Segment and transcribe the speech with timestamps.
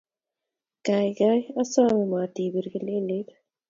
[0.85, 3.27] Kaigai, asome matipir kelelet.